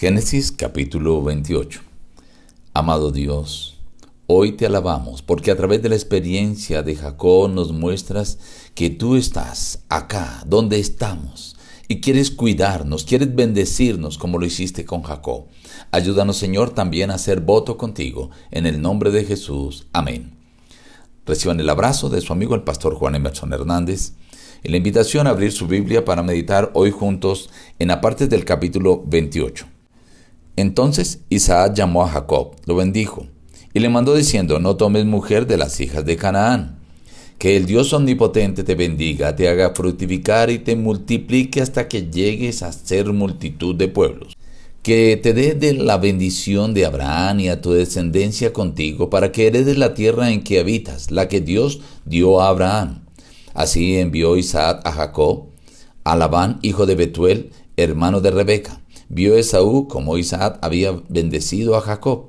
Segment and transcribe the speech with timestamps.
[0.00, 1.80] Génesis capítulo 28.
[2.72, 3.80] Amado Dios,
[4.28, 8.38] hoy te alabamos porque a través de la experiencia de Jacob nos muestras
[8.76, 11.56] que tú estás acá, donde estamos,
[11.88, 15.46] y quieres cuidarnos, quieres bendecirnos como lo hiciste con Jacob.
[15.90, 19.88] Ayúdanos Señor también a hacer voto contigo, en el nombre de Jesús.
[19.92, 20.30] Amén.
[21.26, 24.12] Reciban el abrazo de su amigo el pastor Juan Emerson Hernández
[24.62, 28.44] y la invitación a abrir su Biblia para meditar hoy juntos en la parte del
[28.44, 29.77] capítulo 28.
[30.58, 33.28] Entonces Isaac llamó a Jacob, lo bendijo,
[33.72, 36.80] y le mandó diciendo, no tomes mujer de las hijas de Canaán.
[37.38, 42.64] Que el Dios omnipotente te bendiga, te haga fructificar y te multiplique hasta que llegues
[42.64, 44.36] a ser multitud de pueblos.
[44.82, 49.46] Que te dé de la bendición de Abraham y a tu descendencia contigo, para que
[49.46, 53.04] heredes la tierra en que habitas, la que Dios dio a Abraham.
[53.54, 55.50] Así envió Isaac a Jacob,
[56.02, 61.80] a Labán, hijo de Betuel, hermano de Rebeca vio Esaú como Isaac había bendecido a
[61.80, 62.26] Jacob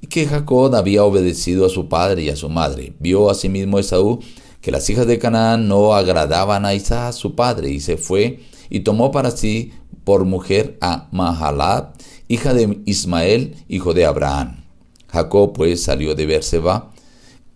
[0.00, 2.94] y que Jacob había obedecido a su padre y a su madre.
[2.98, 4.20] Vio asimismo Esaú
[4.60, 8.80] que las hijas de Canaán no agradaban a Isaac su padre y se fue y
[8.80, 9.72] tomó para sí
[10.04, 14.64] por mujer a Mahalat, hija de Ismael, hijo de Abraham.
[15.08, 16.92] Jacob pues salió de Berseba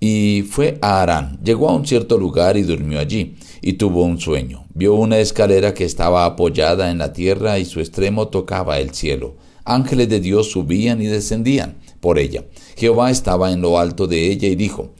[0.00, 1.38] y fue a Arán.
[1.44, 4.64] Llegó a un cierto lugar y durmió allí, y tuvo un sueño.
[4.72, 9.36] Vio una escalera que estaba apoyada en la tierra y su extremo tocaba el cielo.
[9.64, 12.44] Ángeles de Dios subían y descendían por ella.
[12.76, 14.94] Jehová estaba en lo alto de ella y dijo,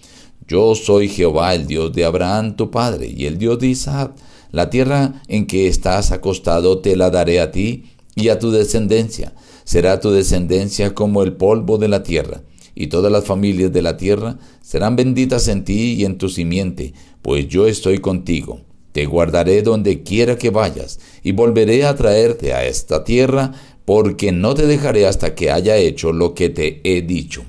[0.47, 4.13] Yo soy Jehová, el Dios de Abraham, tu padre, y el Dios de Isaac.
[4.53, 7.85] La tierra en que estás acostado te la daré a ti
[8.15, 9.33] y a tu descendencia.
[9.65, 12.43] Será tu descendencia como el polvo de la tierra
[12.75, 16.95] y todas las familias de la tierra serán benditas en ti y en tu simiente,
[17.23, 18.61] pues yo estoy contigo.
[18.93, 23.53] Te guardaré donde quiera que vayas, y volveré a traerte a esta tierra,
[23.85, 27.43] porque no te dejaré hasta que haya hecho lo que te he dicho.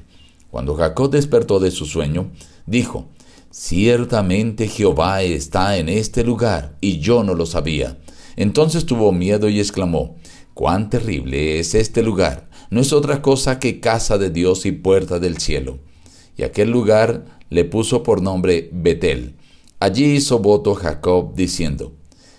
[0.50, 2.32] Cuando Jacob despertó de su sueño,
[2.66, 3.08] dijo,
[3.50, 7.98] Ciertamente Jehová está en este lugar, y yo no lo sabía.
[8.36, 10.16] Entonces tuvo miedo y exclamó,
[10.62, 15.18] Cuán terrible es este lugar no es otra cosa que casa de Dios y puerta
[15.18, 15.80] del cielo.
[16.38, 19.38] Y aquel lugar le puso por nombre Betel.
[19.80, 21.94] Allí hizo voto Jacob diciendo,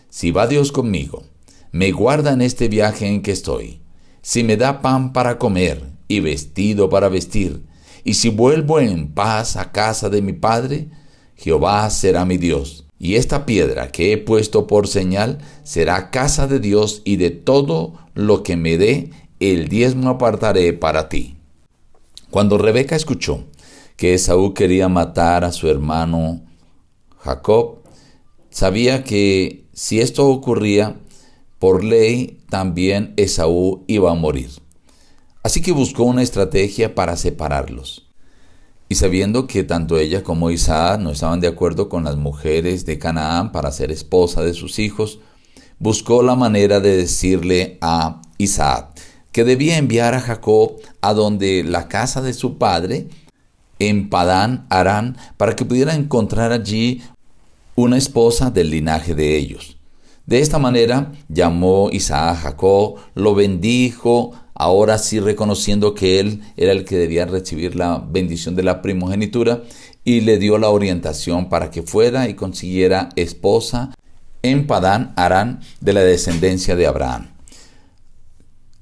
[0.09, 1.25] Si va Dios conmigo,
[1.73, 3.81] me guarda en este viaje en que estoy,
[4.23, 7.65] si me da pan para comer y vestido para vestir,
[8.05, 10.91] y si vuelvo en paz a casa de mi padre,
[11.35, 12.87] Jehová será mi Dios.
[13.01, 17.95] Y esta piedra que he puesto por señal será casa de Dios y de todo
[18.15, 21.37] lo que me dé el diezmo apartaré para ti.
[22.31, 23.45] Cuando Rebeca escuchó
[23.97, 26.43] que Esaú quería matar a su hermano
[27.19, 27.79] Jacob,
[28.51, 30.97] sabía que si esto ocurría,
[31.59, 34.51] por ley también Esaú iba a morir.
[35.43, 38.09] Así que buscó una estrategia para separarlos.
[38.89, 42.99] Y sabiendo que tanto ella como Isaac no estaban de acuerdo con las mujeres de
[42.99, 45.19] Canaán para ser esposa de sus hijos,
[45.83, 49.01] buscó la manera de decirle a Isaac,
[49.33, 53.09] que debía enviar a Jacob a donde la casa de su padre,
[53.81, 57.03] en Padán Arán, para que pudiera encontrar allí
[57.75, 59.77] una esposa del linaje de ellos.
[60.25, 66.71] De esta manera llamó Isaac a Jacob, lo bendijo, ahora sí reconociendo que él era
[66.71, 69.65] el que debía recibir la bendición de la primogenitura,
[70.05, 73.93] y le dio la orientación para que fuera y consiguiera esposa
[74.43, 77.29] en Padán Arán de la descendencia de Abraham.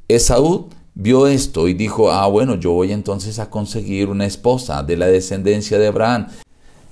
[0.08, 4.96] Esaú vio esto y dijo, ah, bueno, yo voy entonces a conseguir una esposa de
[4.96, 6.28] la descendencia de Abraham.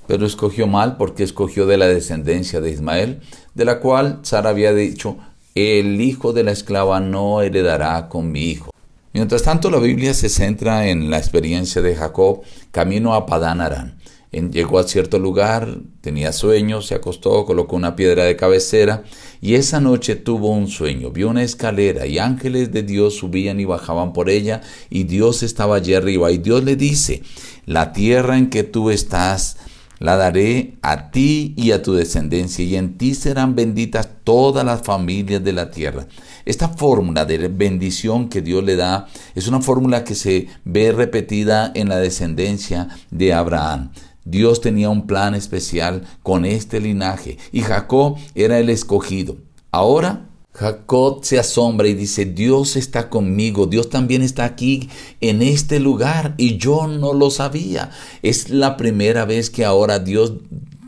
[0.07, 3.19] Pero escogió mal porque escogió de la descendencia de Ismael,
[3.53, 5.17] de la cual Sara había dicho,
[5.53, 8.71] el hijo de la esclava no heredará con mi hijo.
[9.13, 12.41] Mientras tanto, la Biblia se centra en la experiencia de Jacob
[12.71, 13.99] camino a Padán Arán
[14.31, 19.03] llegó a cierto lugar, tenía sueño, se acostó, colocó una piedra de cabecera
[19.41, 21.11] y esa noche tuvo un sueño.
[21.11, 25.77] Vio una escalera y ángeles de Dios subían y bajaban por ella y Dios estaba
[25.77, 27.23] allí arriba y Dios le dice,
[27.65, 29.57] la tierra en que tú estás,
[29.99, 34.81] la daré a ti y a tu descendencia, y en ti serán benditas todas las
[34.81, 36.07] familias de la tierra.
[36.45, 41.71] Esta fórmula de bendición que Dios le da es una fórmula que se ve repetida
[41.75, 43.91] en la descendencia de Abraham.
[44.25, 49.37] Dios tenía un plan especial con este linaje y Jacob era el escogido.
[49.71, 54.89] Ahora Jacob se asombra y dice, Dios está conmigo, Dios también está aquí
[55.21, 57.91] en este lugar y yo no lo sabía.
[58.23, 60.33] Es la primera vez que ahora Dios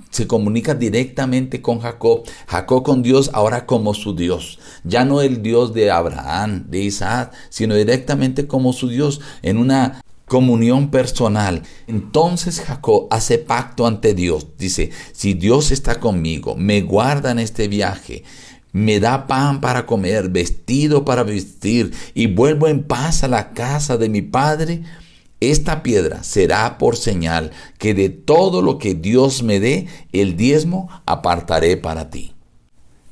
[0.10, 5.42] se comunica directamente con Jacob, Jacob con Dios ahora como su Dios, ya no el
[5.42, 10.02] Dios de Abraham, de Isaac, sino directamente como su Dios en una
[10.32, 11.64] comunión personal.
[11.88, 14.48] Entonces Jacob hace pacto ante Dios.
[14.58, 18.24] Dice, si Dios está conmigo, me guarda en este viaje,
[18.72, 23.98] me da pan para comer, vestido para vestir, y vuelvo en paz a la casa
[23.98, 24.84] de mi padre,
[25.42, 30.88] esta piedra será por señal que de todo lo que Dios me dé, el diezmo
[31.06, 32.36] apartaré para ti.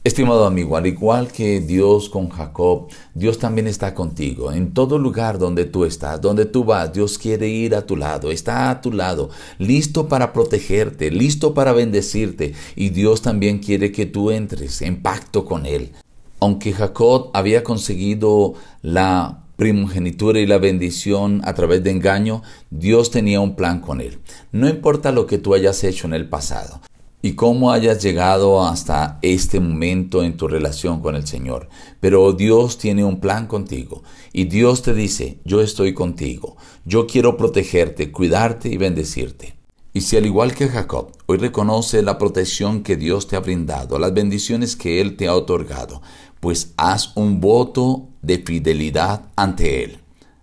[0.01, 4.53] Estimado amigo, al igual que Dios con Jacob, Dios también está contigo.
[4.53, 8.31] En todo lugar donde tú estás, donde tú vas, Dios quiere ir a tu lado,
[8.31, 12.53] está a tu lado, listo para protegerte, listo para bendecirte.
[12.77, 15.91] Y Dios también quiere que tú entres en pacto con Él.
[16.39, 23.41] Aunque Jacob había conseguido la primogenitura y la bendición a través de engaño, Dios tenía
[23.41, 24.19] un plan con él.
[24.53, 26.79] No importa lo que tú hayas hecho en el pasado,
[27.21, 31.67] y cómo hayas llegado hasta este momento en tu relación con el Señor.
[31.99, 36.55] Pero Dios tiene un plan contigo y Dios te dice, yo estoy contigo,
[36.85, 39.55] yo quiero protegerte, cuidarte y bendecirte.
[39.91, 43.97] Y si al igual que Jacob, hoy reconoce la protección que Dios te ha brindado,
[43.97, 46.01] las bendiciones que Él te ha otorgado,
[46.39, 49.98] pues haz un voto de fidelidad ante Él.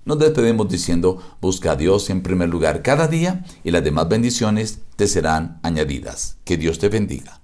[0.06, 4.78] Nos despedimos diciendo, busca a Dios en primer lugar cada día y las demás bendiciones
[4.94, 6.36] te serán añadidas.
[6.44, 7.40] Que Dios te bendiga.